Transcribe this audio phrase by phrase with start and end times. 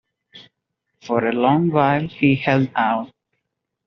[1.03, 3.13] For a long while he held out.